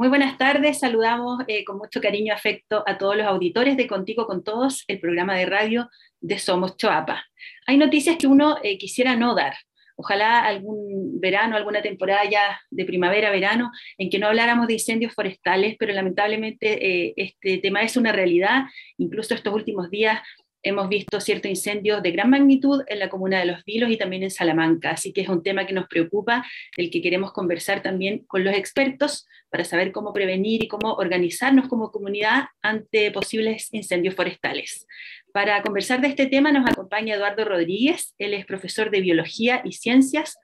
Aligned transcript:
Muy 0.00 0.08
buenas 0.08 0.38
tardes, 0.38 0.78
saludamos 0.78 1.42
eh, 1.46 1.62
con 1.62 1.76
mucho 1.76 2.00
cariño 2.00 2.28
y 2.28 2.30
afecto 2.30 2.82
a 2.86 2.96
todos 2.96 3.18
los 3.18 3.26
auditores 3.26 3.76
de 3.76 3.86
Contigo 3.86 4.24
con 4.24 4.42
Todos, 4.42 4.82
el 4.88 4.98
programa 4.98 5.36
de 5.36 5.44
radio 5.44 5.90
de 6.22 6.38
Somos 6.38 6.78
Choapa. 6.78 7.22
Hay 7.66 7.76
noticias 7.76 8.16
que 8.16 8.26
uno 8.26 8.56
eh, 8.62 8.78
quisiera 8.78 9.14
no 9.14 9.34
dar. 9.34 9.52
Ojalá 9.96 10.40
algún 10.40 11.20
verano, 11.20 11.54
alguna 11.54 11.82
temporada 11.82 12.24
ya 12.24 12.58
de 12.70 12.86
primavera, 12.86 13.30
verano, 13.30 13.72
en 13.98 14.08
que 14.08 14.18
no 14.18 14.28
habláramos 14.28 14.68
de 14.68 14.72
incendios 14.72 15.12
forestales, 15.12 15.76
pero 15.78 15.92
lamentablemente 15.92 17.08
eh, 17.08 17.12
este 17.18 17.58
tema 17.58 17.82
es 17.82 17.98
una 17.98 18.10
realidad. 18.10 18.62
Incluso 18.96 19.34
estos 19.34 19.52
últimos 19.52 19.90
días 19.90 20.22
hemos 20.62 20.88
visto 20.88 21.20
ciertos 21.20 21.50
incendios 21.50 22.02
de 22.02 22.10
gran 22.10 22.30
magnitud 22.30 22.82
en 22.86 22.98
la 22.98 23.08
comuna 23.08 23.38
de 23.38 23.46
Los 23.46 23.64
Vilos 23.64 23.90
y 23.90 23.96
también 23.96 24.22
en 24.22 24.30
Salamanca, 24.30 24.90
así 24.90 25.12
que 25.12 25.22
es 25.22 25.28
un 25.28 25.42
tema 25.42 25.66
que 25.66 25.72
nos 25.72 25.88
preocupa, 25.88 26.44
del 26.76 26.90
que 26.90 27.02
queremos 27.02 27.32
conversar 27.32 27.82
también 27.82 28.24
con 28.26 28.44
los 28.44 28.54
expertos 28.54 29.26
para 29.50 29.64
saber 29.64 29.92
cómo 29.92 30.12
prevenir 30.12 30.62
y 30.62 30.68
cómo 30.68 30.94
organizarnos 30.94 31.68
como 31.68 31.90
comunidad 31.90 32.44
ante 32.62 33.10
posibles 33.10 33.72
incendios 33.72 34.14
forestales. 34.14 34.86
Para 35.32 35.62
conversar 35.62 36.00
de 36.00 36.08
este 36.08 36.26
tema 36.26 36.52
nos 36.52 36.68
acompaña 36.68 37.14
Eduardo 37.14 37.44
Rodríguez, 37.44 38.14
él 38.18 38.34
es 38.34 38.46
profesor 38.46 38.90
de 38.90 39.00
Biología 39.00 39.62
y 39.64 39.72
Ciencias 39.72 40.36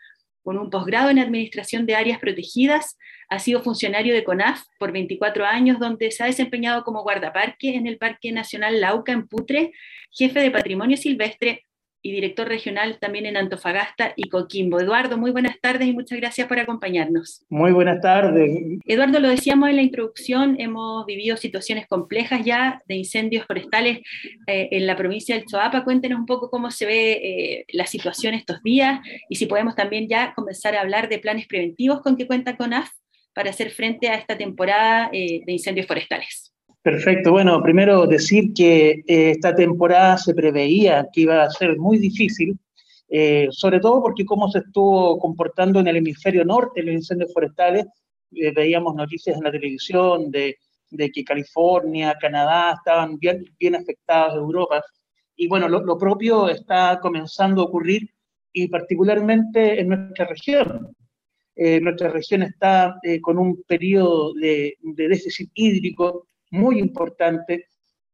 con 0.46 0.58
un 0.58 0.70
posgrado 0.70 1.10
en 1.10 1.18
Administración 1.18 1.86
de 1.86 1.96
Áreas 1.96 2.20
Protegidas, 2.20 2.96
ha 3.28 3.40
sido 3.40 3.62
funcionario 3.62 4.14
de 4.14 4.22
CONAF 4.22 4.62
por 4.78 4.92
24 4.92 5.44
años, 5.44 5.80
donde 5.80 6.12
se 6.12 6.22
ha 6.22 6.26
desempeñado 6.26 6.84
como 6.84 7.02
guardaparque 7.02 7.74
en 7.74 7.88
el 7.88 7.98
Parque 7.98 8.30
Nacional 8.30 8.80
Lauca 8.80 9.10
en 9.10 9.26
Putre, 9.26 9.72
jefe 10.12 10.38
de 10.38 10.52
Patrimonio 10.52 10.96
Silvestre 10.96 11.64
y 12.06 12.12
director 12.12 12.46
regional 12.46 12.98
también 13.00 13.26
en 13.26 13.36
Antofagasta 13.36 14.12
y 14.14 14.28
Coquimbo. 14.28 14.78
Eduardo, 14.78 15.18
muy 15.18 15.32
buenas 15.32 15.60
tardes 15.60 15.88
y 15.88 15.92
muchas 15.92 16.20
gracias 16.20 16.46
por 16.46 16.60
acompañarnos. 16.60 17.44
Muy 17.48 17.72
buenas 17.72 18.00
tardes. 18.00 18.78
Eduardo, 18.84 19.18
lo 19.18 19.28
decíamos 19.28 19.68
en 19.70 19.76
la 19.76 19.82
introducción, 19.82 20.54
hemos 20.60 21.04
vivido 21.04 21.36
situaciones 21.36 21.88
complejas 21.88 22.44
ya 22.44 22.80
de 22.86 22.94
incendios 22.94 23.44
forestales 23.44 23.98
eh, 24.46 24.68
en 24.70 24.86
la 24.86 24.94
provincia 24.94 25.34
del 25.34 25.46
Choapa. 25.46 25.82
Cuéntenos 25.82 26.20
un 26.20 26.26
poco 26.26 26.48
cómo 26.48 26.70
se 26.70 26.86
ve 26.86 27.12
eh, 27.12 27.64
la 27.72 27.86
situación 27.86 28.34
estos 28.34 28.62
días 28.62 29.00
y 29.28 29.34
si 29.34 29.46
podemos 29.46 29.74
también 29.74 30.06
ya 30.08 30.32
comenzar 30.34 30.76
a 30.76 30.82
hablar 30.82 31.08
de 31.08 31.18
planes 31.18 31.48
preventivos 31.48 32.02
con 32.02 32.16
que 32.16 32.28
cuenta 32.28 32.56
CONAF 32.56 32.88
para 33.34 33.50
hacer 33.50 33.70
frente 33.70 34.08
a 34.08 34.14
esta 34.14 34.38
temporada 34.38 35.10
eh, 35.12 35.42
de 35.44 35.52
incendios 35.52 35.88
forestales. 35.88 36.45
Perfecto. 36.86 37.32
Bueno, 37.32 37.60
primero 37.64 38.06
decir 38.06 38.54
que 38.54 39.02
eh, 39.08 39.30
esta 39.30 39.52
temporada 39.52 40.16
se 40.18 40.32
preveía 40.32 41.08
que 41.12 41.22
iba 41.22 41.42
a 41.42 41.50
ser 41.50 41.76
muy 41.78 41.98
difícil, 41.98 42.56
eh, 43.08 43.48
sobre 43.50 43.80
todo 43.80 44.00
porque 44.00 44.24
cómo 44.24 44.48
se 44.48 44.60
estuvo 44.60 45.18
comportando 45.18 45.80
en 45.80 45.88
el 45.88 45.96
hemisferio 45.96 46.44
norte 46.44 46.84
los 46.84 46.94
incendios 46.94 47.32
forestales, 47.34 47.86
veíamos 48.30 48.94
noticias 48.94 49.36
en 49.36 49.42
la 49.42 49.50
televisión 49.50 50.30
de, 50.30 50.58
que 51.12 51.24
California, 51.24 52.16
Canadá 52.20 52.74
estaban 52.74 53.18
bien, 53.18 53.44
bien 53.58 53.74
afectados, 53.74 54.36
Europa. 54.36 54.80
Y 55.34 55.48
bueno, 55.48 55.68
lo, 55.68 55.98
propio 55.98 56.48
está 56.48 57.00
comenzando 57.02 57.62
a 57.62 57.64
ocurrir 57.64 58.08
y 58.52 58.68
particularmente 58.68 59.80
en 59.80 59.88
nuestra 59.88 60.26
región. 60.26 60.94
Eh, 61.56 61.80
nuestra 61.80 62.10
región 62.10 62.44
está 62.44 62.96
eh, 63.02 63.20
con 63.20 63.38
un 63.38 63.64
periodo 63.64 64.34
de, 64.34 64.76
déficit 64.82 65.50
hídrico 65.52 66.28
muy 66.50 66.78
importante, 66.78 67.66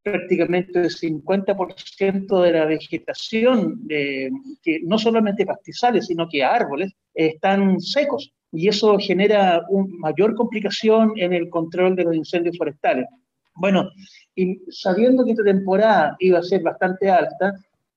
prácticamente 0.02 0.80
el 0.80 0.91
50% 0.91 2.42
de 2.42 2.52
la 2.52 2.64
vegetación, 2.66 3.86
que 3.88 4.80
no 4.84 4.98
solamente 4.98 5.47
pastizales, 5.47 6.06
sino 6.06 6.28
que 6.28 6.42
árboles, 6.42 6.92
están 7.14 7.80
secos. 7.80 8.33
Y 8.50 8.69
eso 8.69 8.98
genera 8.98 9.64
una 9.70 9.94
mayor 9.98 10.34
complicación 10.34 11.12
en 11.16 11.33
el 11.33 11.48
control 11.48 11.97
de 11.97 12.05
los 12.05 12.16
incendios 12.16 12.58
forestales. 12.58 13.06
Bueno, 13.55 13.91
y 14.34 14.60
sabiendo 14.70 15.25
que 15.25 15.33
esta 15.33 15.44
temporada 15.44 16.16
iba 16.19 16.38
a 16.38 16.42
ser 16.42 16.62
bastante 16.62 17.10
alta, 17.10 17.55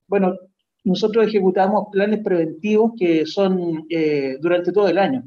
bueno, 0.08 0.36
nosotros 0.84 1.28
ejecutamos 1.28 1.88
planes 1.92 2.20
preventivos 2.20 2.92
que 2.98 3.26
son 3.26 3.86
eh, 3.90 4.38
durante 4.40 4.72
todo 4.72 4.88
el 4.88 4.98
año 4.98 5.24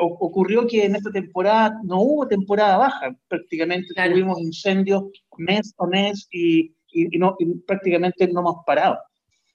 ocurrió 0.00 0.66
que 0.66 0.84
en 0.84 0.96
esta 0.96 1.10
temporada 1.10 1.80
no 1.84 2.00
hubo 2.00 2.26
temporada 2.26 2.76
baja, 2.78 3.16
prácticamente 3.28 3.94
tuvimos 3.94 4.40
incendios 4.40 5.04
mes 5.36 5.74
a 5.78 5.86
mes 5.86 6.28
y, 6.30 6.72
no, 7.18 7.36
prácticamente 7.66 8.26
no 8.28 8.40
hemos 8.40 8.56
parado. 8.66 8.98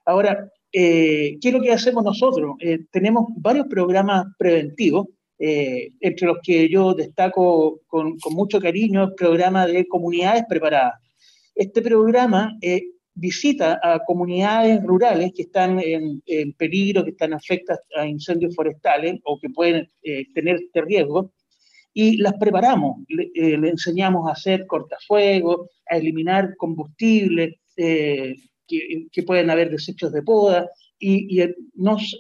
Ahora, 0.05 0.49
eh, 0.71 1.37
¿qué 1.41 1.49
es 1.49 1.53
lo 1.53 1.61
que 1.61 1.71
hacemos 1.71 2.03
nosotros? 2.03 2.55
Eh, 2.59 2.79
tenemos 2.91 3.25
varios 3.37 3.67
programas 3.67 4.25
preventivos, 4.37 5.07
eh, 5.39 5.89
entre 5.99 6.27
los 6.27 6.37
que 6.41 6.69
yo 6.69 6.93
destaco 6.93 7.81
con, 7.87 8.17
con, 8.17 8.33
mucho 8.33 8.59
cariño 8.59 9.03
el 9.03 9.15
programa 9.15 9.67
de 9.67 9.85
comunidades 9.87 10.45
preparadas. 10.47 10.93
Este 11.55 11.81
programa 11.81 12.57
visita 13.15 13.79
a 13.83 14.03
comunidades 14.05 14.83
rurales 14.83 15.31
que 15.35 15.43
están 15.43 15.79
en, 15.79 16.53
peligro, 16.53 17.03
que 17.03 17.11
están 17.11 17.33
afectadas 17.33 17.81
a 17.95 18.07
incendios 18.07 18.55
forestales 18.55 19.19
o 19.23 19.39
que 19.39 19.49
pueden 19.49 19.89
eh, 20.01 20.25
tener 20.33 20.55
este 20.55 20.81
riesgo, 20.81 21.31
y 21.95 22.17
las 22.17 22.33
preparamos, 22.39 23.03
le, 23.07 23.25
eh, 23.35 23.53
enseñamos 23.53 24.27
a 24.27 24.33
hacer 24.33 24.65
cortafuegos, 24.65 25.69
a 25.87 25.97
eliminar 25.97 26.55
combustible, 26.57 27.59
eh, 27.77 28.35
que, 28.67 29.23
pueden 29.23 29.51
haber 29.51 29.69
desechos 29.69 30.11
de 30.11 30.23
poda, 30.23 30.67
y, 30.99 31.39
nos, 31.75 32.17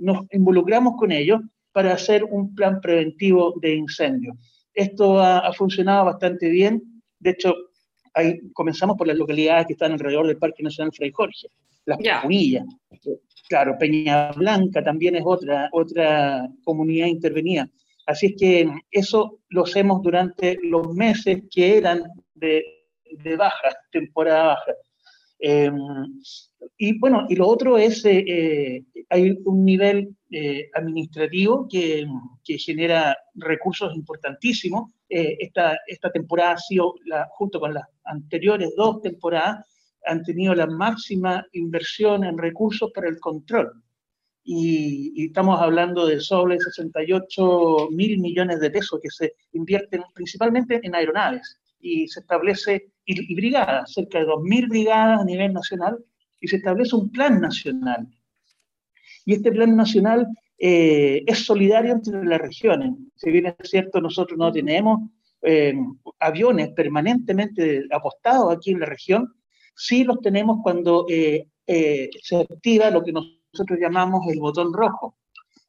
nos 0.00 0.26
involucramos 0.32 0.94
con 0.96 1.12
ellos 1.12 1.40
para 1.70 1.92
hacer 1.92 2.24
un 2.24 2.54
plan 2.54 2.80
preventivo 2.80 3.54
de 3.60 3.76
incendios. 3.76 4.36
Esto 4.74 5.20
ha, 5.20 5.38
ha 5.38 5.52
funcionado 5.52 6.06
bastante 6.06 6.48
bien, 6.48 6.82
de 7.20 7.30
hecho, 7.30 7.54
ahí 8.14 8.40
comenzamos 8.52 8.96
por 8.96 9.06
las 9.06 9.16
localidades 9.16 9.66
que 9.66 9.72
están 9.74 9.92
alrededor 9.92 10.26
del 10.26 10.38
Parque 10.38 10.62
Nacional 10.62 10.92
Fray 10.92 11.10
Jorge, 11.10 11.48
las 11.84 11.98
yeah. 11.98 12.64
Claro, 13.48 13.76
Peña 13.78 14.32
Blanca 14.32 14.82
también 14.82 15.16
es 15.16 15.22
otra, 15.26 15.68
otra 15.72 16.48
comunidad 16.64 17.06
intervenida. 17.08 17.68
Así 18.06 18.26
es 18.26 18.34
que 18.38 18.72
eso 18.90 19.40
lo 19.50 19.64
hacemos 19.64 20.02
durante 20.02 20.58
los 20.62 20.94
meses 20.94 21.42
que 21.50 21.76
eran 21.76 22.02
de, 22.34 22.64
de 23.10 23.36
baja, 23.36 23.76
temporada 23.90 24.44
baja. 24.44 24.72
Em, 25.44 25.76
y 26.78 26.98
bueno, 27.00 27.26
y 27.28 27.34
lo 27.34 27.48
otro 27.48 27.76
es, 27.76 28.04
eh, 28.04 28.24
eh, 28.28 28.84
hay 29.10 29.36
un 29.44 29.64
nivel 29.64 30.16
eh, 30.30 30.70
administrativo 30.72 31.66
que, 31.68 32.06
que, 32.44 32.58
genera 32.58 33.16
recursos 33.34 33.92
importantísimos. 33.96 34.92
esta, 35.08 35.76
esta 35.88 36.10
temporada 36.12 36.52
ha 36.52 36.58
sido, 36.58 36.94
la, 37.06 37.28
junto 37.32 37.58
con 37.58 37.74
las 37.74 37.84
anteriores 38.04 38.72
dos 38.76 39.02
temporadas, 39.02 39.66
han 40.06 40.22
tenido 40.22 40.54
la 40.54 40.68
máxima 40.68 41.44
inversión 41.52 42.22
en 42.24 42.38
recursos 42.38 42.92
para 42.94 43.08
el 43.08 43.18
control. 43.18 43.72
Y, 44.44 45.12
y, 45.16 45.26
estamos 45.26 45.60
hablando 45.60 46.06
de 46.06 46.20
sobre 46.20 46.58
68 46.60 47.88
mil 47.90 48.20
millones 48.20 48.60
de 48.60 48.70
pesos 48.70 49.00
que 49.02 49.10
se 49.10 49.34
invierten 49.52 50.02
principalmente 50.14 50.80
en 50.84 50.94
aeronaves 50.94 51.58
y 51.82 52.08
se 52.08 52.20
establece, 52.20 52.92
y, 53.04 53.34
brigadas, 53.34 53.92
cerca 53.92 54.20
de 54.20 54.26
2.000 54.26 54.68
brigadas 54.68 55.20
a 55.20 55.24
nivel 55.24 55.52
nacional, 55.52 55.98
y 56.40 56.48
se 56.48 56.56
establece 56.56 56.96
un 56.96 57.10
plan 57.10 57.40
nacional. 57.40 58.06
Y 59.26 59.34
este 59.34 59.52
plan 59.52 59.76
nacional 59.76 60.26
eh, 60.58 61.22
es 61.26 61.44
solidario 61.44 61.92
entre 61.92 62.24
las 62.24 62.40
regiones. 62.40 62.92
Si 63.16 63.30
bien 63.30 63.46
es 63.46 63.70
cierto, 63.70 64.00
nosotros 64.00 64.38
no 64.38 64.50
tenemos 64.52 65.10
eh, 65.42 65.74
aviones 66.20 66.70
permanentemente 66.70 67.84
apostados 67.90 68.56
aquí 68.56 68.70
en 68.70 68.80
la 68.80 68.86
región, 68.86 69.34
sí 69.74 70.04
los 70.04 70.20
tenemos 70.20 70.58
cuando 70.62 71.06
eh, 71.08 71.48
se 71.66 72.36
activa 72.36 72.90
lo 72.90 73.02
que 73.02 73.12
nosotros 73.12 73.78
llamamos 73.80 74.22
el 74.32 74.38
botón 74.38 74.72
rojo. 74.72 75.16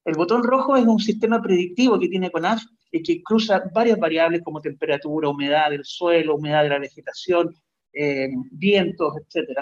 El 0.06 0.16
botón 0.16 0.44
rojo 0.44 0.76
es 0.76 0.86
un 0.86 1.00
sistema 1.00 1.42
predictivo 1.42 2.00
que 2.00 2.10
tiene 2.10 2.30
CONAF 2.30 2.62
y 2.94 3.02
que 3.02 3.24
cruza 3.24 3.64
varias 3.74 3.98
variables 3.98 4.44
como 4.44 4.62
temperatura, 4.62 5.28
humedad 5.28 5.72
del 5.72 5.84
suelo, 5.84 6.36
humedad 6.36 6.62
de 6.62 6.70
la 6.70 6.80
vegetación, 6.80 7.56
eh, 7.92 8.30
vientos, 8.52 9.16
etc. 9.18 9.62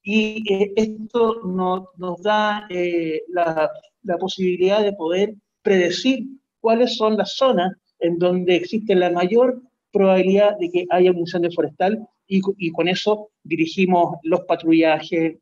Y 0.00 0.44
eh, 0.50 0.72
esto 0.76 1.40
nos 1.42 2.22
da 2.22 2.66
eh, 2.70 3.22
la, 3.30 3.68
la, 4.02 4.16
posibilidad 4.16 4.80
de 4.82 4.92
poder 4.92 5.34
predecir 5.60 6.24
cuáles 6.60 6.96
son 6.96 7.16
las 7.16 7.34
zonas 7.34 7.72
en 7.98 8.16
donde 8.16 8.54
existe 8.54 8.94
la 8.94 9.10
mayor 9.10 9.60
probabilidad 9.92 10.56
de 10.58 10.70
que 10.70 10.86
haya 10.90 11.10
un 11.10 11.18
incendio 11.18 11.50
forestal 11.50 12.06
y, 12.28 12.40
y 12.58 12.70
con 12.70 12.86
eso 12.86 13.30
dirigimos 13.42 14.18
los 14.22 14.42
patrullajes, 14.42 15.36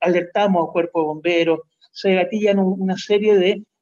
alertamos 0.00 0.66
al 0.66 0.72
cuerpo 0.72 1.00
de 1.00 1.06
bomberos, 1.06 1.60
se 1.92 2.14
gatillan 2.14 2.58
una 2.58 2.98
serie 2.98 3.38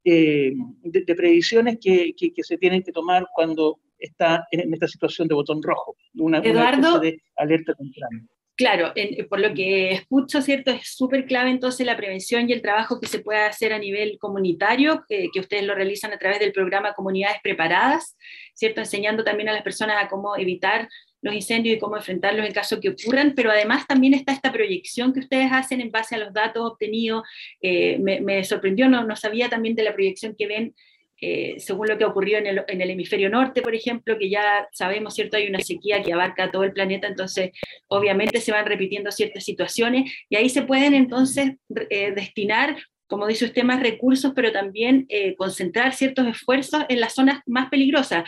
eh, 0.08 0.52
de, 0.84 1.00
de, 1.00 1.14
previsiones 1.16 1.78
que, 1.82 2.14
que, 2.16 2.42
se 2.44 2.56
tienen 2.58 2.84
que 2.84 2.92
tomar 2.92 3.26
cuando 3.34 3.80
está 3.98 4.46
en, 4.52 4.72
esta 4.72 4.86
situación 4.86 5.26
de 5.26 5.34
botón 5.34 5.60
rojo, 5.60 5.96
una, 6.14 6.38
Eduardo, 6.38 7.00
de 7.00 7.20
alerta 7.34 7.74
temprana. 7.74 8.24
Claro, 8.54 8.94
por 9.28 9.40
lo 9.40 9.52
que 9.52 9.90
escucho, 9.90 10.40
¿cierto? 10.42 10.70
Es 10.70 10.94
súper 10.94 11.26
clave 11.26 11.50
entonces 11.50 11.84
la 11.84 11.96
prevención 11.96 12.48
y 12.48 12.52
el 12.52 12.62
trabajo 12.62 13.00
que 13.00 13.08
se 13.08 13.18
puede 13.18 13.40
hacer 13.40 13.72
a 13.72 13.80
nivel 13.80 14.16
comunitario, 14.20 15.04
que 15.08 15.28
ustedes 15.40 15.64
lo 15.64 15.74
realizan 15.74 16.12
a 16.12 16.18
través 16.18 16.38
del 16.38 16.52
programa 16.52 16.94
Comunidades 16.94 17.38
Preparadas, 17.42 18.16
¿cierto? 18.54 18.80
Enseñando 18.80 19.24
también 19.24 19.48
a 19.48 19.52
las 19.52 19.62
personas 19.62 20.02
a 20.02 20.08
cómo 20.08 20.36
evitar 20.36 20.88
los 21.26 21.34
incendios 21.34 21.76
y 21.76 21.78
cómo 21.78 21.96
enfrentarlos 21.96 22.46
en 22.46 22.52
caso 22.52 22.80
que 22.80 22.88
ocurran, 22.88 23.34
pero 23.34 23.50
además 23.50 23.86
también 23.86 24.14
está 24.14 24.32
esta 24.32 24.52
proyección 24.52 25.12
que 25.12 25.20
ustedes 25.20 25.50
hacen 25.52 25.80
en 25.80 25.90
base 25.90 26.14
a 26.14 26.18
los 26.18 26.32
datos 26.32 26.64
obtenidos. 26.64 27.22
Eh, 27.60 27.98
me, 27.98 28.44
sorprendió, 28.44 28.88
no, 28.88 29.16
sabía 29.16 29.48
también 29.48 29.74
de 29.74 29.84
la 29.84 29.92
proyección 29.92 30.34
que 30.36 30.46
ven 30.46 30.74
eh, 31.20 31.54
según 31.58 31.88
lo 31.88 31.96
que 31.96 32.04
ocurrió 32.04 32.36
en 32.36 32.46
el, 32.46 32.62
en 32.68 32.80
el, 32.82 32.90
hemisferio 32.90 33.30
norte, 33.30 33.62
por 33.62 33.74
ejemplo, 33.74 34.18
que 34.18 34.28
ya 34.28 34.68
sabemos, 34.72 35.14
¿cierto? 35.14 35.38
Hay 35.38 35.48
una 35.48 35.60
sequía 35.60 36.02
que 36.02 36.12
abarca 36.12 36.50
todo 36.50 36.62
el 36.62 36.72
planeta, 36.72 37.06
entonces 37.06 37.52
obviamente 37.88 38.38
se 38.40 38.52
van 38.52 38.66
repitiendo 38.66 39.10
ciertas 39.10 39.42
situaciones 39.42 40.12
y 40.28 40.36
ahí 40.36 40.50
se 40.50 40.62
pueden 40.62 40.92
entonces 40.92 41.52
eh, 41.88 42.12
destinar, 42.12 42.76
como 43.06 43.26
dice 43.26 43.46
usted, 43.46 43.62
más 43.62 43.80
recursos, 43.80 44.32
pero 44.34 44.52
también 44.52 45.06
eh, 45.08 45.34
concentrar 45.36 45.94
ciertos 45.94 46.26
esfuerzos 46.26 46.84
en 46.88 47.00
las 47.00 47.14
zonas 47.14 47.40
más 47.46 47.68
peligrosas 47.68 48.24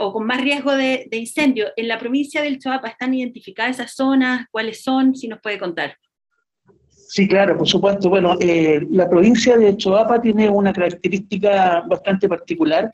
o 0.00 0.14
con 0.14 0.24
más 0.24 0.40
riesgo 0.40 0.74
de, 0.74 1.06
de 1.10 1.16
incendio. 1.18 1.66
En 1.76 1.88
la 1.88 1.98
provincia 1.98 2.40
del 2.40 2.58
Choapa 2.58 2.88
están 2.88 3.12
identificadas 3.12 3.78
esas 3.78 3.94
zonas, 3.94 4.46
cuáles 4.50 4.82
son, 4.82 5.14
si 5.14 5.28
nos 5.28 5.42
puede 5.42 5.58
contar. 5.58 5.98
Sí, 7.14 7.28
claro, 7.28 7.56
por 7.56 7.68
supuesto. 7.68 8.08
Bueno, 8.08 8.36
eh, 8.40 8.84
la 8.90 9.08
provincia 9.08 9.56
de 9.56 9.76
Choapa 9.76 10.20
tiene 10.20 10.48
una 10.48 10.72
característica 10.72 11.82
bastante 11.82 12.28
particular. 12.28 12.90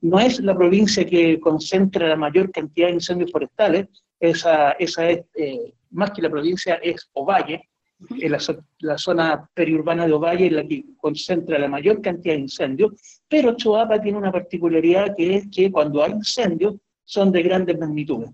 No 0.00 0.20
es 0.20 0.38
la 0.38 0.54
provincia 0.54 1.04
que 1.04 1.40
concentra 1.40 2.06
la 2.06 2.14
mayor 2.14 2.52
cantidad 2.52 2.86
de 2.86 2.94
incendios 2.94 3.32
forestales, 3.32 3.88
esa, 4.20 4.72
esa 4.72 5.10
es, 5.10 5.24
eh, 5.34 5.74
más 5.90 6.12
que 6.12 6.22
la 6.22 6.30
provincia, 6.30 6.74
es 6.82 7.10
Ovalle, 7.14 7.68
la, 7.98 8.38
la, 8.80 8.98
zona 8.98 9.48
periurbana 9.54 10.06
de 10.06 10.12
Ovalle 10.12 10.46
es 10.46 10.52
la 10.52 10.66
que 10.66 10.84
concentra 10.96 11.58
la 11.58 11.68
mayor 11.68 12.00
cantidad 12.02 12.34
de 12.34 12.40
incendios, 12.40 12.92
pero 13.28 13.56
Choapa 13.56 14.00
tiene 14.00 14.18
una 14.18 14.32
particularidad 14.32 15.14
que 15.16 15.36
es 15.36 15.46
que 15.50 15.70
cuando 15.70 16.02
hay 16.02 16.12
incendios 16.12 16.76
son 17.04 17.32
de 17.32 17.42
grandes 17.42 17.78
magnitudes. 17.78 18.30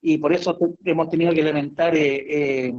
Y 0.00 0.18
por 0.18 0.32
eso 0.32 0.58
hemos 0.84 1.08
tenido 1.08 1.32
que 1.32 1.42
lamentar 1.42 1.94
eh, 1.96 2.72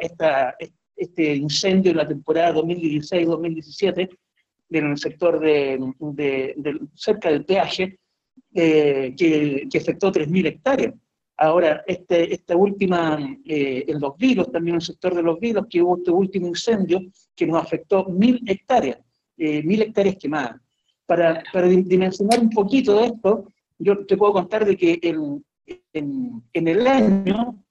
esta, 0.00 0.56
este 0.96 1.36
incendio 1.36 1.92
en 1.92 1.98
la 1.98 2.08
temporada 2.08 2.54
2016-2017 2.54 4.08
en 4.70 4.90
el 4.90 4.98
sector 4.98 5.38
de, 5.40 5.78
cerca 6.94 7.30
del 7.30 7.44
peaje, 7.44 7.98
eh, 8.54 9.14
que, 9.16 9.68
que, 9.70 9.78
afectó 9.78 10.10
3.000 10.10 10.46
hectáreas. 10.46 10.94
Ahora, 11.36 11.82
este, 11.86 12.32
esta 12.32 12.56
última, 12.56 13.18
eh, 13.44 13.84
en 13.88 14.00
Los 14.00 14.16
Vilos, 14.16 14.52
también 14.52 14.74
en 14.74 14.80
el 14.80 14.86
sector 14.86 15.14
de 15.14 15.22
Los 15.22 15.40
Vilos, 15.40 15.66
que 15.68 15.82
hubo 15.82 15.96
este 15.96 16.10
último 16.10 16.46
incendio 16.46 17.00
que 17.34 17.46
nos 17.46 17.62
afectó 17.62 18.06
1.000 18.06 18.48
hectáreas, 18.48 18.98
eh, 19.36 19.62
1.000 19.62 19.82
hectáreas 19.82 20.16
quemadas. 20.16 20.60
Para, 21.06 21.42
para, 21.52 21.66
dimensionar 21.66 22.40
un 22.40 22.50
poquito 22.50 22.98
de 22.98 23.06
esto, 23.06 23.48
yo 23.78 24.06
te 24.06 24.16
puedo 24.16 24.32
contar 24.32 24.64
de 24.64 24.76
que 24.76 24.98
en, 25.02 25.44
en 25.92 26.68
el 26.68 26.86
año 26.86 27.64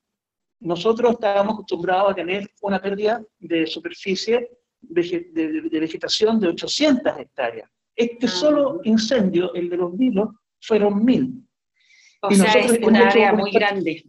nosotros 0.64 1.14
estábamos 1.14 1.56
acostumbrados 1.56 2.12
a 2.12 2.16
tener 2.16 2.50
una 2.62 2.82
pérdida 2.82 3.24
de 3.40 3.68
superficie 3.68 4.50
de, 4.82 5.70
vegetación 5.72 6.40
de 6.40 6.48
800 6.50 7.18
hectáreas. 7.20 7.70
Este 7.96 8.26
ah. 8.26 8.30
solo 8.30 8.82
incendio, 8.84 9.54
el 9.54 9.70
de 9.70 9.78
los 9.78 9.98
vilos, 9.98 10.30
fueron 10.62 11.04
mil. 11.04 11.46
O 12.24 12.32
sea, 12.32 12.54
es 12.54 12.80
una 12.82 13.10
área 13.10 13.34
muy 13.34 13.52
grande. 13.52 14.06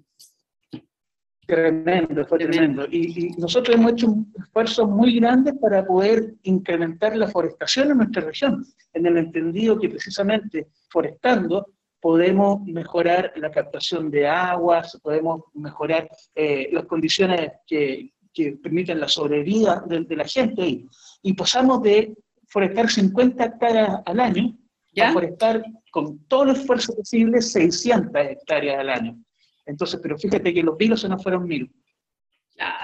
Tremendo, 1.46 2.25
fue 2.26 2.38
tremendo. 2.38 2.87
Y, 2.90 3.26
y, 3.26 3.31
nosotros 3.32 3.76
hemos 3.76 3.93
hecho 3.93 4.06
un 4.06 4.32
esfuerzo 4.38 4.87
muy 4.87 5.16
grande 5.16 5.52
para 5.52 5.84
poder 5.84 6.34
incrementar 6.44 7.16
la 7.16 7.28
forestación 7.28 7.90
en 7.90 7.99
nuestra 7.99 8.22
región, 8.22 8.64
en 8.94 9.06
el 9.06 9.19
entendido 9.19 9.78
que 9.78 9.90
precisamente 9.90 10.69
forestando 10.88 11.75
podemos 12.05 12.61
mejorar 12.66 13.32
la 13.37 13.50
captación 13.50 14.11
de 14.11 14.28
aguas, 14.28 15.00
podemos 15.02 15.40
mejorar 15.55 16.06
eh, 16.34 16.69
las 16.70 16.84
condiciones 16.84 17.52
que, 17.67 18.12
que, 18.31 18.52
permiten 18.62 19.00
la 19.00 19.08
sobrevida 19.08 19.82
de, 19.87 20.14
la 20.14 20.25
gente. 20.25 20.87
Y, 21.22 21.32
pasamos 21.32 21.82
de 21.82 22.14
forestar 22.46 22.90
50 22.90 23.44
hectáreas 23.44 24.02
al 24.05 24.20
año 24.20 24.55
a 25.00 25.12
forestar 25.12 25.64
con 25.94 26.26
todo 26.26 26.43
el 26.43 26.50
esfuerzo 26.50 26.93
posible 26.93 27.41
600 27.41 28.11
hectáreas 28.17 28.81
al 28.81 28.91
año. 28.91 29.17
Entonces, 29.64 30.00
pero 30.02 30.19
fíjate 30.19 30.52
que 30.52 30.61
los 30.61 30.76
vilos 30.76 31.00
se 31.00 31.08
nos 31.08 31.23
fueron 31.23 31.46
mil. 31.46 31.73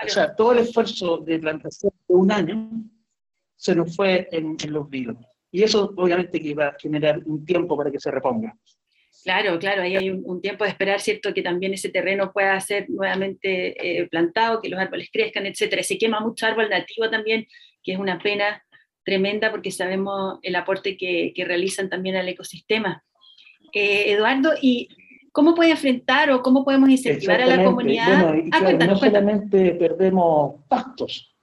O 0.04 0.08
sea, 0.08 0.32
todo 0.36 0.52
el 0.52 0.60
esfuerzo 0.60 1.18
de 1.18 1.40
plantación 1.40 1.92
de 2.06 2.14
un 2.14 2.30
año 2.30 2.70
se 3.56 3.74
nos 3.74 3.96
fue 3.96 4.28
en, 4.30 4.56
en 4.62 4.72
los 4.72 4.88
vilos. 4.88 5.16
Y 5.50 5.64
eso 5.64 5.92
obviamente 5.96 6.40
que 6.40 6.54
va 6.54 6.68
a 6.68 6.76
generar 6.78 7.20
un 7.26 7.44
tiempo 7.44 7.76
para 7.76 7.90
que 7.90 7.98
se 7.98 8.12
reponga. 8.12 8.56
Claro, 9.24 9.58
claro, 9.58 9.82
ahí 9.82 9.96
hay 9.96 10.10
un, 10.10 10.40
tiempo 10.40 10.62
de 10.62 10.70
esperar, 10.70 11.00
¿cierto? 11.00 11.34
Que 11.34 11.42
también 11.42 11.74
ese 11.74 11.88
terreno 11.88 12.32
pueda 12.32 12.60
ser 12.60 12.88
nuevamente 12.88 14.02
eh, 14.02 14.06
plantado, 14.08 14.62
que 14.62 14.68
los 14.68 14.78
árboles 14.78 15.08
crezcan, 15.12 15.46
etcétera. 15.46 15.82
Se 15.82 15.98
quema 15.98 16.20
mucho 16.20 16.46
árbol 16.46 16.70
nativo 16.70 17.10
también, 17.10 17.44
que 17.82 17.94
es 17.94 17.98
una 17.98 18.20
pena 18.20 18.62
tremenda 19.04 19.50
porque 19.50 19.70
sabemos 19.70 20.38
el 20.42 20.56
aporte 20.56 20.96
que, 20.96 21.32
realizan 21.46 21.88
también 21.88 22.16
al 22.16 22.28
ecosistema. 22.28 23.02
Eh, 23.72 24.12
Eduardo, 24.12 24.52
¿y 24.60 24.88
cómo 25.32 25.54
puede 25.54 25.70
enfrentar 25.70 26.30
o 26.30 26.42
cómo 26.42 26.64
podemos 26.64 26.90
incentivar 26.90 27.40
a 27.42 27.46
la 27.46 27.64
comunidad? 27.64 28.34
ah, 28.52 28.72
no 28.72 28.96
solamente 28.96 29.72
perdemos 29.72 30.56
pastos, 30.68 31.34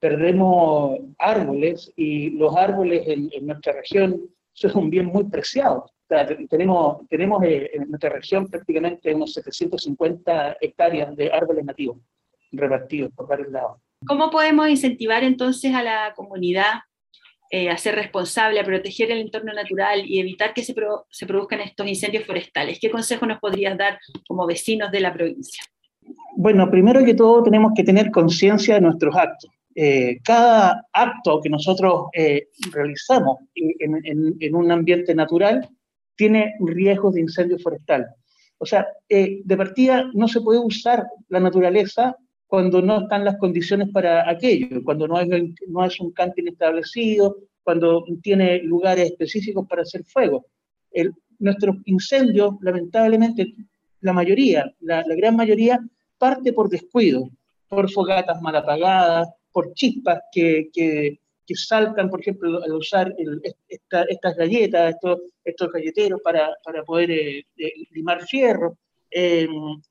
perdemos 0.00 0.98
árboles 1.18 1.92
y 1.96 2.30
los 2.30 2.54
árboles 2.56 3.06
en, 3.06 3.30
en 3.32 3.46
nuestra 3.46 3.72
región 3.72 4.20
son 4.52 4.76
un 4.76 4.90
bien 4.90 5.06
muy 5.06 5.24
preciado 5.24 5.86
tenemos, 6.48 7.08
tenemos 7.08 7.42
eh, 7.44 7.70
en 7.74 7.88
nuestra 7.88 8.10
región 8.10 8.46
prácticamente 8.48 9.14
unos 9.14 9.32
750 9.32 10.58
hectáreas 10.60 11.16
de 11.16 11.32
árboles 11.32 11.64
nativos 11.64 11.98
repartidos 12.52 13.12
por 13.12 13.26
varios 13.26 13.50
lados. 13.50 13.80
¿Cómo 14.06 14.30
podemos 14.30 14.68
incentivar 14.68 15.24
entonces 15.24 15.74
a 15.74 15.82
la 15.82 16.12
comunidad 16.14 16.82
eh, 17.50 17.70
a 17.70 17.76
ser 17.76 17.94
responsable, 17.94 18.60
a 18.60 18.64
proteger 18.64 19.10
el 19.10 19.18
entorno 19.18 19.52
natural 19.52 20.02
y 20.04 20.18
evitar 20.18 20.54
que 20.54 20.62
se, 20.62 20.74
produzcan 20.74 21.60
estos 21.60 21.86
incendios 21.86 22.24
forestales? 22.24 22.78
¿Qué 22.80 22.90
consejo 22.90 23.26
nos 23.26 23.38
podrías 23.38 23.76
dar 23.76 23.98
como 24.26 24.46
vecinos 24.46 24.90
de 24.90 25.00
la 25.00 25.12
provincia? 25.12 25.62
Bueno, 26.36 26.70
primero 26.70 27.04
que 27.04 27.14
todo 27.14 27.42
tenemos 27.42 27.72
que 27.74 27.84
tener 27.84 28.10
conciencia 28.10 28.74
de 28.74 28.80
nuestros 28.80 29.14
actos. 29.16 29.50
Eh, 29.76 30.18
cada 30.22 30.86
acto 30.92 31.40
que 31.42 31.50
nosotros 31.50 32.06
realizamos 32.72 33.38
en, 33.54 34.00
en, 34.04 34.36
en, 34.38 34.54
un 34.54 34.70
ambiente 34.70 35.14
natural 35.14 35.68
tiene 36.16 36.54
riesgos 36.60 37.14
de 37.14 37.22
incendio 37.22 37.58
forestal. 37.58 38.06
O 38.58 38.66
sea, 38.66 38.86
eh, 39.08 39.42
de 39.44 39.56
partida 39.56 40.10
no 40.14 40.28
se 40.28 40.40
puede 40.40 40.58
usar 40.58 41.06
la 41.28 41.40
naturaleza 41.40 42.16
cuando 42.46 42.80
no 42.82 43.02
están 43.02 43.24
las 43.24 43.38
condiciones 43.38 43.88
para 43.90 44.28
aquello, 44.28 44.82
cuando 44.84 45.08
no, 45.08 45.16
hay, 45.16 45.54
no 45.68 45.84
es 45.84 45.98
un 46.00 46.12
camping 46.12 46.46
establecido, 46.46 47.36
cuando 47.62 48.04
tiene 48.22 48.58
lugares 48.62 49.10
específicos 49.10 49.66
para 49.66 49.82
hacer 49.82 50.04
fuego. 50.04 50.46
El, 50.90 51.12
nuestros 51.38 51.76
incendios, 51.86 52.54
lamentablemente, 52.60 53.54
la 54.00 54.12
mayoría, 54.12 54.72
la, 54.80 55.02
gran 55.16 55.36
mayoría, 55.36 55.78
parte 56.18 56.52
por 56.52 56.68
descuido, 56.68 57.28
por 57.68 57.90
fogatas 57.90 58.40
mal 58.40 58.56
apagadas, 58.56 59.28
por 59.50 59.72
chispas 59.74 60.20
que, 60.32 60.68
que, 60.72 61.18
que 61.46 61.54
saltan, 61.54 62.10
por 62.10 62.20
ejemplo, 62.20 62.62
al 62.62 62.72
usar 62.72 63.14
estas 64.08 64.36
galletas, 64.36 64.94
estos, 64.94 65.20
estos 65.44 65.72
galleteros 65.72 66.20
para, 66.22 66.50
para 66.64 66.82
poder 66.82 67.10
eh, 67.10 67.46
eh, 67.56 67.72
limar 67.90 68.22
fierro. 68.26 68.78
Eh, 69.10 69.48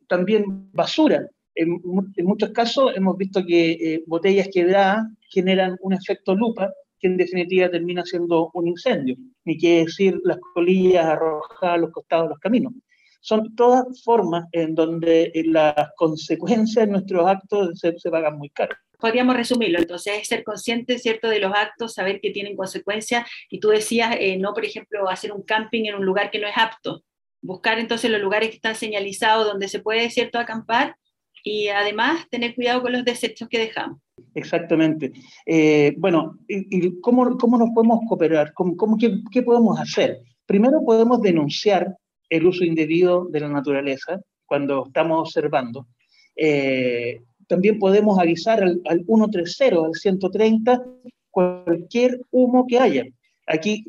también 0.08 0.70
basura. 0.74 1.30
En, 1.56 1.82
muchos 2.24 2.50
casos 2.52 2.92
hemos 2.96 3.18
visto 3.18 3.46
que 3.46 4.04
botellas 4.08 4.50
quebradas 4.52 5.06
generan 5.30 5.78
un 5.82 5.94
efecto 5.94 6.36
lupa 6.36 6.72
que 7.00 7.08
en 7.08 7.18
definitiva 7.18 7.70
termina 7.70 8.04
siendo 8.06 8.50
un 8.54 8.68
incendio, 8.68 9.16
ni 9.46 9.58
que 9.58 9.86
decir 9.86 10.20
las 10.24 10.38
colillas 10.54 11.06
arrojadas 11.06 11.76
a 11.76 11.78
los 11.78 11.92
costados 11.92 12.26
de 12.26 12.30
los 12.30 12.40
caminos. 12.40 12.74
Son 13.22 13.56
todas 13.56 14.04
formas 14.04 14.46
en 14.52 14.76
donde 14.76 15.32
las 15.46 15.76
consecuencias 15.96 16.86
de 16.86 16.92
nuestros 16.92 17.26
actos 17.26 17.80
se, 17.80 17.98
se 17.98 18.10
pagan 18.10 18.38
muy 18.38 18.50
caros 18.50 18.78
podríamos 19.04 19.36
resumirlo. 19.36 19.80
Entonces, 19.80 20.14
es 20.22 20.28
ser 20.30 20.46
consciente, 20.46 20.98
¿cierto?, 20.98 21.28
de 21.28 21.40
los 21.40 21.52
actos, 21.54 21.94
saber 21.94 22.22
que 22.22 22.32
tienen 22.32 22.56
consecuencias. 22.56 23.30
Y 23.50 23.60
tú 23.60 23.68
decías, 23.68 24.16
eh, 24.18 24.38
no, 24.38 24.54
por 24.54 24.64
ejemplo, 24.64 25.10
hacer 25.10 25.34
un 25.34 25.42
camping 25.42 25.84
en 25.84 25.96
un 25.96 26.06
lugar 26.06 26.32
que 26.32 26.40
no 26.40 26.48
es 26.48 26.58
apto. 26.58 27.04
Buscar 27.42 27.80
entonces 27.80 28.10
los 28.10 28.22
lugares 28.22 28.50
que 28.50 28.56
están 28.56 28.76
señalizados 28.76 29.46
donde 29.46 29.68
se 29.68 29.80
puede, 29.80 30.10
¿cierto?, 30.10 30.40
acampar 30.40 30.96
y 31.44 31.68
además 31.68 32.28
tener 32.30 32.56
cuidado 32.56 32.82
con 32.82 32.94
los 32.94 33.06
desechos 33.06 33.50
que 33.50 33.60
dejamos. 33.60 34.00
Exactamente. 34.34 35.12
Eh, 35.46 35.94
bueno, 35.98 36.40
¿y, 36.48 37.00
cómo, 37.02 37.38
cómo, 37.38 37.58
nos 37.58 37.70
podemos 37.72 38.00
cooperar? 38.08 38.54
¿Cómo, 38.54 38.76
cómo 38.78 38.98
qué, 38.98 39.20
qué, 39.32 39.44
podemos 39.44 39.80
hacer? 39.80 40.22
Primero 40.46 40.82
podemos 40.86 41.22
denunciar 41.22 41.96
el 42.30 42.48
uso 42.48 42.64
indebido 42.64 43.26
de 43.26 43.42
la 43.42 43.50
naturaleza 43.50 44.20
cuando 44.46 44.86
estamos 44.88 45.20
observando. 45.20 45.88
Eh, 46.36 47.22
también 47.48 47.78
podemos 47.80 48.20
avisar 48.20 48.64
al, 48.64 48.82
130, 49.06 49.86
al 49.86 49.94
130, 49.94 50.84
cualquier 51.30 52.22
humo 52.32 52.66
que 52.68 52.80
haya. 52.80 53.04
Aquí 53.48 53.84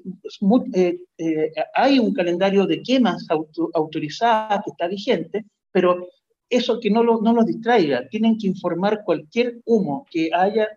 eh, 0.74 0.98
eh, 1.18 1.52
hay 1.74 1.98
un 1.98 2.12
calendario 2.12 2.66
de 2.66 2.82
quemas 2.82 3.26
autorizadas 3.74 4.60
que 4.64 4.70
está 4.70 4.88
vigente, 4.88 5.44
pero 5.70 6.08
eso 6.48 6.78
que 6.80 6.90
no, 6.90 7.02
lo, 7.02 7.20
no 7.20 7.32
los 7.32 7.46
distraiga, 7.46 8.06
tienen 8.08 8.38
que 8.38 8.46
informar 8.46 9.02
cualquier 9.04 9.60
humo 9.64 10.06
que 10.10 10.30
haya, 10.32 10.68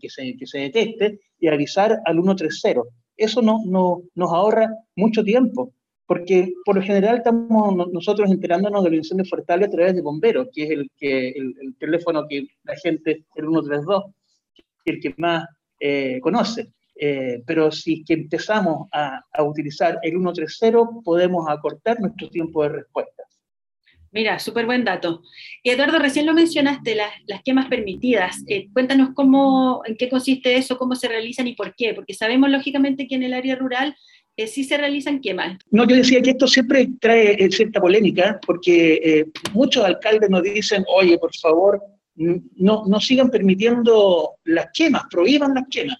que 0.00 0.08
se, 0.08 0.36
que 0.36 0.46
se 0.46 0.58
detecte, 0.58 1.20
y 1.38 1.48
avisar 1.48 2.00
al 2.04 2.22
130. 2.22 2.82
Eso 3.16 3.42
no, 3.42 3.62
no, 3.66 4.02
nos 4.14 4.32
ahorra 4.32 4.70
mucho 4.96 5.22
tiempo, 5.22 5.72
porque 6.06 6.52
por 6.64 6.76
lo 6.76 6.82
general 6.82 7.18
estamos 7.18 7.88
nosotros 7.92 8.30
enterándonos 8.30 8.84
de 8.84 8.90
los 8.90 8.98
incendios 8.98 9.28
forestales 9.28 9.68
a 9.68 9.70
través 9.70 9.94
de 9.94 10.02
bomberos, 10.02 10.48
que 10.52 10.64
es 10.64 10.70
el, 10.70 10.90
que, 10.96 11.28
el, 11.30 11.76
teléfono 11.78 12.26
que 12.28 12.46
la 12.64 12.76
gente, 12.76 13.24
el 13.34 13.44
132, 13.44 14.04
el 14.84 15.00
que 15.00 15.14
más 15.18 15.46
eh, 15.80 16.20
conoce. 16.20 16.72
Eh, 16.94 17.42
pero 17.46 17.72
si 17.72 18.04
que 18.04 18.14
empezamos 18.14 18.88
a, 18.92 19.22
a, 19.32 19.42
utilizar 19.42 19.98
el 20.02 20.12
130, 20.12 21.02
podemos 21.02 21.48
acortar 21.48 21.98
nuestro 22.00 22.28
tiempo 22.28 22.62
de 22.62 22.68
respuesta. 22.68 23.24
Mira, 24.12 24.38
súper 24.38 24.66
buen 24.66 24.84
dato. 24.84 25.22
Y 25.62 25.70
Eduardo, 25.70 25.98
recién 25.98 26.26
lo 26.26 26.34
mencionaste, 26.34 26.94
las, 26.94 27.10
las 27.26 27.42
quemas 27.42 27.68
permitidas. 27.68 28.44
Eh, 28.46 28.68
cuéntanos 28.72 29.10
cómo, 29.14 29.82
en 29.86 29.96
qué 29.96 30.10
consiste 30.10 30.54
eso, 30.56 30.76
cómo 30.76 30.94
se 30.94 31.08
realizan 31.08 31.46
y 31.46 31.54
por 31.54 31.74
qué, 31.74 31.94
porque 31.94 32.12
sabemos 32.12 32.50
lógicamente 32.50 33.08
que 33.08 33.14
en 33.14 33.22
el 33.22 33.32
área 33.32 33.56
rural 33.56 33.96
eh, 34.36 34.46
sí 34.46 34.64
se 34.64 34.76
realizan 34.76 35.22
quemas. 35.22 35.56
No, 35.70 35.88
yo 35.88 35.96
decía 35.96 36.20
que 36.20 36.30
esto 36.30 36.46
siempre 36.46 36.90
trae 37.00 37.42
eh, 37.42 37.50
cierta 37.50 37.80
polémica, 37.80 38.38
porque 38.46 39.24
muchos 39.54 39.82
alcaldes 39.82 40.28
nos 40.28 40.42
dicen, 40.42 40.84
oye, 40.94 41.16
por 41.16 41.34
favor, 41.34 41.82
no, 42.14 42.84
no 42.86 43.00
sigan 43.00 43.30
permitiendo 43.30 44.32
las 44.44 44.66
quemas, 44.74 45.04
prohíban 45.10 45.54
las 45.54 45.64
quemas. 45.70 45.96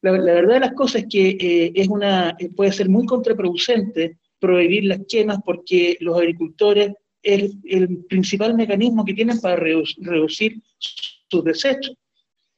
La, 0.00 0.12
la 0.12 0.32
verdad 0.32 0.54
de 0.54 0.60
las 0.60 0.72
cosas 0.72 1.02
es 1.02 1.08
que 1.10 1.72
es 1.74 1.88
una, 1.88 2.34
puede 2.56 2.72
ser 2.72 2.88
muy 2.88 3.04
contraproducente 3.04 4.16
prohibir 4.38 4.84
las 4.84 5.00
quemas 5.06 5.40
porque 5.44 5.98
los 6.00 6.16
agricultores 6.16 6.92
es 7.22 7.52
el 7.64 8.04
principal 8.06 8.54
mecanismo 8.54 9.04
que 9.04 9.14
tienen 9.14 9.40
para 9.40 9.56
reducir 9.56 10.60
sus 10.78 11.44
desechos. 11.44 11.96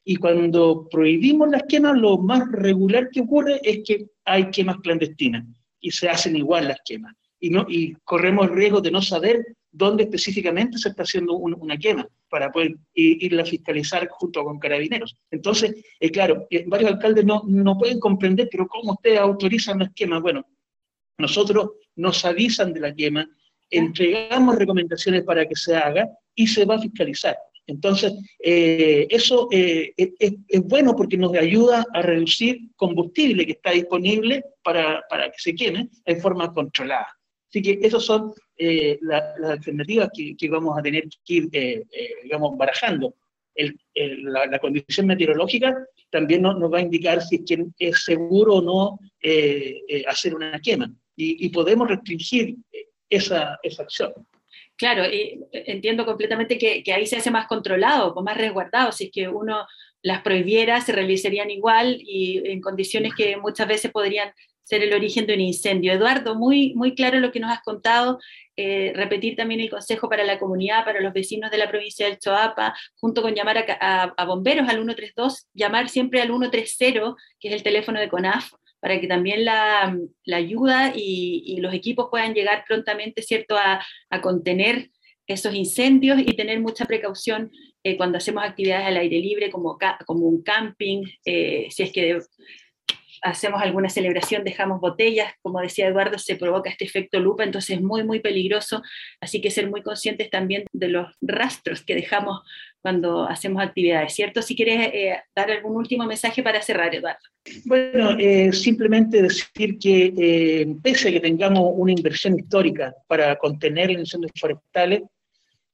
Y 0.04 0.16
cuando 0.16 0.88
prohibimos 0.90 1.48
las 1.50 1.62
quemas, 1.68 1.96
lo 1.96 2.18
más 2.18 2.50
regular 2.50 3.08
que 3.10 3.20
ocurre 3.20 3.60
es 3.62 3.80
que 3.86 4.06
hay 4.24 4.50
quemas 4.50 4.78
clandestinas 4.78 5.44
y 5.80 5.90
se 5.90 6.08
hacen 6.08 6.36
igual 6.36 6.68
las 6.68 6.78
quemas. 6.84 7.14
Y, 7.38 7.50
no, 7.50 7.66
y 7.68 7.94
corremos 8.04 8.46
el 8.46 8.54
riesgo 8.54 8.80
de 8.80 8.90
no 8.90 9.02
saber 9.02 9.44
dónde 9.70 10.04
específicamente 10.04 10.78
se 10.78 10.90
está 10.90 11.02
haciendo 11.02 11.34
una 11.34 11.76
quema 11.76 12.06
para 12.28 12.52
poder 12.52 12.76
irla 12.94 13.42
a 13.42 13.46
fiscalizar 13.46 14.06
junto 14.08 14.44
con 14.44 14.58
carabineros. 14.58 15.16
Entonces, 15.30 15.74
eh, 15.98 16.10
claro, 16.10 16.46
eh, 16.50 16.64
varios 16.66 16.92
alcaldes 16.92 17.24
no, 17.24 17.42
no 17.46 17.78
pueden 17.78 17.98
comprender, 17.98 18.48
pero 18.50 18.66
¿cómo 18.68 18.92
ustedes 18.92 19.18
autorizan 19.18 19.80
las 19.80 19.92
quemas? 19.92 20.22
Bueno, 20.22 20.46
nosotros 21.18 21.70
nos 21.96 22.24
avisan 22.24 22.72
de 22.72 22.80
la 22.80 22.94
quema, 22.94 23.28
entregamos 23.72 24.56
recomendaciones 24.56 25.24
para 25.24 25.46
que 25.46 25.56
se 25.56 25.74
haga 25.74 26.08
y 26.34 26.46
se 26.46 26.64
va 26.64 26.76
a 26.76 26.80
fiscalizar. 26.80 27.36
Entonces, 27.66 28.12
eh, 28.42 29.06
eso 29.08 29.48
eh, 29.50 29.92
es, 29.96 30.62
bueno 30.64 30.96
porque 30.96 31.16
nos 31.16 31.34
ayuda 31.34 31.86
a 31.92 32.02
reducir 32.02 32.70
combustible 32.76 33.46
que 33.46 33.52
está 33.52 33.70
disponible 33.70 34.44
para, 34.62 35.02
para 35.08 35.30
que 35.30 35.38
se 35.38 35.54
queme 35.54 35.88
en 36.04 36.20
forma 36.20 36.52
controlada. 36.52 37.08
Así 37.48 37.62
que 37.62 37.78
esas 37.82 38.02
son 38.02 38.32
eh, 38.56 38.98
las 39.02 39.22
alternativas 39.42 40.10
que, 40.14 40.34
que, 40.36 40.48
vamos 40.48 40.76
a 40.76 40.82
tener 40.82 41.04
que 41.24 41.34
ir, 41.34 41.50
digamos, 42.22 42.56
barajando. 42.56 43.14
El, 43.54 43.78
la, 44.24 44.58
condición 44.58 45.06
meteorológica 45.06 45.76
también 46.10 46.40
nos, 46.40 46.58
nos, 46.58 46.72
va 46.72 46.78
a 46.78 46.82
indicar 46.82 47.20
si 47.20 47.36
es, 47.36 47.42
que 47.44 47.88
es 47.88 48.02
seguro 48.02 48.56
o 48.56 48.62
no 48.62 48.98
hacer 50.08 50.34
una 50.34 50.58
quema. 50.58 50.90
Y, 51.14 51.44
y 51.44 51.50
podemos 51.50 51.86
restringir 51.88 52.56
esa, 53.16 53.58
esa 53.62 53.82
acción. 53.82 54.12
Claro, 54.76 55.04
y 55.06 55.38
entiendo 55.52 56.04
completamente 56.04 56.58
que, 56.58 56.82
ahí 56.92 57.06
se 57.06 57.16
hace 57.16 57.30
más 57.30 57.46
controlado, 57.46 58.14
pues 58.14 58.24
más 58.24 58.36
resguardado. 58.36 58.90
Si 58.92 59.04
es 59.04 59.10
que 59.12 59.28
uno 59.28 59.66
las 60.02 60.22
prohibiera, 60.22 60.80
se 60.80 60.92
realizarían 60.92 61.50
igual 61.50 61.98
y 62.00 62.42
en 62.50 62.60
condiciones 62.60 63.14
que 63.14 63.36
muchas 63.36 63.68
veces 63.68 63.92
podrían 63.92 64.32
ser 64.64 64.82
el 64.82 64.92
origen 64.92 65.26
de 65.26 65.34
un 65.34 65.40
incendio. 65.40 65.92
Eduardo, 65.92 66.34
muy, 66.34 66.74
muy 66.74 66.94
claro 66.94 67.20
lo 67.20 67.30
que 67.30 67.40
nos 67.40 67.52
has 67.52 67.62
contado. 67.62 68.18
Eh, 68.56 68.92
repetir 68.96 69.36
también 69.36 69.60
el 69.60 69.70
consejo 69.70 70.08
para 70.08 70.24
la 70.24 70.38
comunidad, 70.38 70.84
para 70.84 71.00
los 71.00 71.12
vecinos 71.12 71.50
de 71.50 71.58
la 71.58 71.68
provincia 71.68 72.06
del 72.06 72.18
Choapa, 72.18 72.74
junto 72.96 73.22
con 73.22 73.34
llamar 73.34 73.58
a, 73.58 74.02
a 74.16 74.24
bomberos 74.24 74.68
al 74.68 74.76
132, 74.76 75.46
llamar 75.54 75.88
siempre 75.88 76.20
al 76.20 76.28
130, 76.28 77.14
que 77.38 77.48
es 77.48 77.54
el 77.54 77.62
teléfono 77.62 78.00
de 78.00 78.08
CONAF, 78.08 78.52
para 78.82 79.00
que 79.00 79.06
también 79.06 79.44
la, 79.44 79.96
ayuda 80.32 80.92
y, 80.92 81.56
los 81.60 81.72
equipos 81.72 82.08
puedan 82.10 82.34
llegar 82.34 82.64
prontamente, 82.66 83.22
¿cierto?, 83.22 83.56
a, 83.56 83.80
contener 84.20 84.90
esos 85.28 85.54
incendios 85.54 86.18
y 86.18 86.34
tener 86.34 86.60
mucha 86.60 86.84
precaución 86.84 87.52
eh, 87.84 87.96
cuando 87.96 88.18
hacemos 88.18 88.42
actividades 88.42 88.86
al 88.86 88.96
aire 88.96 89.20
libre, 89.20 89.50
como, 89.50 89.78
un 90.06 90.42
camping, 90.42 91.04
eh, 91.24 91.68
si 91.70 91.84
es 91.84 91.92
que 91.92 92.18
hacemos 93.22 93.62
alguna 93.62 93.88
celebración, 93.88 94.44
dejamos 94.44 94.80
botellas, 94.80 95.32
como 95.42 95.60
decía 95.60 95.86
Eduardo, 95.86 96.18
se 96.18 96.36
provoca 96.36 96.68
este 96.68 96.84
efecto 96.84 97.20
lupa, 97.20 97.44
entonces 97.44 97.76
es 97.76 97.82
muy, 97.82 98.04
muy 98.04 98.20
peligroso, 98.20 98.82
así 99.20 99.40
que 99.40 99.50
ser 99.50 99.70
muy 99.70 99.82
conscientes 99.82 100.28
también 100.28 100.64
de 100.72 100.88
los 100.88 101.06
rastros 101.20 101.82
que 101.82 101.94
dejamos 101.94 102.40
cuando 102.80 103.24
hacemos 103.24 103.62
actividades, 103.62 104.12
¿cierto? 104.12 104.42
Si 104.42 104.56
quieres 104.56 104.90
eh, 104.92 105.20
dar 105.36 105.50
algún 105.52 105.76
último 105.76 106.04
mensaje 106.04 106.42
para 106.42 106.60
cerrar, 106.60 106.92
Eduardo. 106.92 107.20
Bueno, 107.64 108.16
eh, 108.18 108.52
simplemente 108.52 109.22
decir 109.22 109.78
que 109.78 110.12
eh, 110.16 110.66
pese 110.82 111.08
a 111.08 111.12
que 111.12 111.20
tengamos 111.20 111.72
una 111.76 111.92
inversión 111.92 112.36
histórica 112.38 112.92
para 113.06 113.36
contener 113.36 113.90
los 113.92 114.00
incendios 114.00 114.32
forestales, 114.38 115.02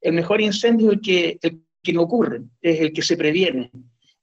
el 0.03 0.13
mejor 0.13 0.43
incendio 0.43 0.89
es 0.89 0.95
el 0.97 1.01
que, 1.01 1.39
el 1.41 1.63
que 1.83 1.93
no 1.95 2.03
ocurre, 2.03 2.43
es 2.61 2.81
el 2.81 2.93
que 2.93 3.03
se 3.03 3.17
previene. 3.17 3.71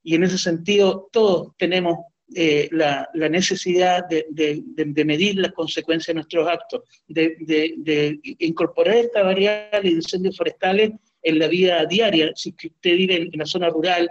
Y 0.03 0.13
en 0.13 0.23
ese 0.23 0.37
sentido, 0.37 1.09
todos 1.11 1.53
tenemos 1.57 1.97
eh, 2.33 2.67
la, 2.71 3.07
necesidad 3.29 4.03
de, 4.09 5.05
medir 5.05 5.35
las 5.37 5.51
consecuencias 5.51 6.07
de 6.07 6.13
nuestros 6.15 6.47
actos, 6.47 6.81
de, 7.07 8.19
incorporar 8.39 8.95
esta 8.95 9.21
variable 9.21 9.89
de 9.89 9.89
incendios 9.89 10.35
forestales 10.35 10.91
en 11.21 11.39
la 11.39 11.47
vida 11.47 11.85
diaria. 11.85 12.31
Si 12.35 12.49
usted 12.49 12.95
vive 12.95 13.15
en, 13.15 13.29
la 13.33 13.45
zona 13.45 13.69
rural 13.69 14.09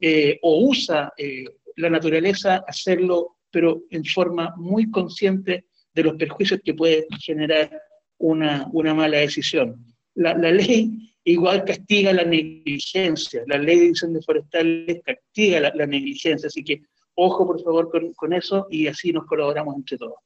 eh, 0.00 0.38
o 0.42 0.66
usa 0.66 1.12
eh, 1.16 1.44
la 1.76 1.90
naturaleza, 1.90 2.64
hacerlo, 2.66 3.36
pero 3.50 3.84
en 3.90 4.04
forma 4.04 4.52
muy 4.56 4.90
consciente 4.90 5.66
de 5.94 6.02
los 6.02 6.16
perjuicios 6.16 6.60
que 6.64 6.74
puede 6.74 7.06
generar 7.20 7.70
una, 8.18 8.68
mala 8.72 9.18
decisión. 9.18 9.76
La, 10.14 10.34
ley 10.34 10.90
igual 11.22 11.64
castiga 11.64 12.12
la 12.12 12.24
negligencia, 12.24 13.42
la 13.46 13.58
ley 13.58 13.78
de 13.78 13.86
incendios 13.86 14.26
forestales 14.26 15.00
castiga 15.04 15.60
la, 15.60 15.72
la 15.74 15.86
negligencia, 15.86 16.48
así 16.48 16.64
que 16.64 16.82
ojo 17.14 17.46
por 17.46 17.62
favor 17.62 17.90
con, 18.16 18.32
eso 18.32 18.66
y 18.70 18.86
así 18.86 19.12
nos 19.12 19.26
colaboramos 19.26 19.76
entre 19.76 19.98
todos. 19.98 20.18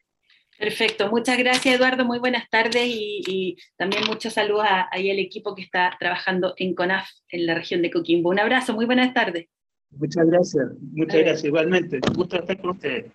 Perfecto, 0.58 1.08
muchas 1.10 1.38
gracias 1.38 1.76
Eduardo, 1.76 2.04
muy 2.04 2.18
buenas 2.18 2.48
tardes 2.50 2.84
y, 2.84 3.56
también 3.76 4.02
muchos 4.08 4.32
saludos 4.32 4.66
ahí 4.90 5.10
al 5.10 5.18
equipo 5.18 5.54
que 5.54 5.62
está 5.62 5.96
trabajando 6.00 6.54
en 6.56 6.74
CONAF 6.74 7.08
en 7.30 7.46
la 7.46 7.54
región 7.54 7.82
de 7.82 7.90
Coquimbo. 7.90 8.30
Un 8.30 8.40
abrazo, 8.40 8.74
muy 8.74 8.86
buenas 8.86 9.14
tardes. 9.14 9.46
Muchas 9.90 10.26
gracias, 10.26 10.66
muchas 10.92 11.20
gracias 11.20 11.44
igualmente. 11.44 12.00
Un 12.08 12.14
gusto 12.14 12.38
estar 12.38 12.60
con 12.60 12.70
ustedes. 12.70 13.12